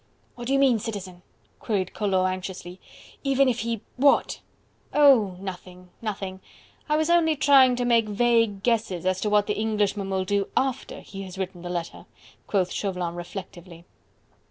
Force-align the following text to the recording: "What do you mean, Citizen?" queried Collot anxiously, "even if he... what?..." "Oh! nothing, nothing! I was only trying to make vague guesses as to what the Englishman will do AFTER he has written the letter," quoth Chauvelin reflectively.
"What 0.33 0.47
do 0.47 0.53
you 0.53 0.57
mean, 0.57 0.79
Citizen?" 0.79 1.21
queried 1.59 1.93
Collot 1.93 2.27
anxiously, 2.31 2.79
"even 3.23 3.47
if 3.47 3.59
he... 3.59 3.81
what?..." 3.97 4.39
"Oh! 4.95 5.35
nothing, 5.39 5.89
nothing! 6.01 6.41
I 6.89 6.97
was 6.97 7.11
only 7.11 7.35
trying 7.35 7.75
to 7.75 7.85
make 7.85 8.07
vague 8.09 8.63
guesses 8.63 9.05
as 9.05 9.21
to 9.21 9.29
what 9.29 9.45
the 9.45 9.53
Englishman 9.59 10.09
will 10.09 10.25
do 10.25 10.47
AFTER 10.57 11.01
he 11.01 11.21
has 11.21 11.37
written 11.37 11.61
the 11.61 11.69
letter," 11.69 12.07
quoth 12.47 12.71
Chauvelin 12.71 13.13
reflectively. 13.13 13.85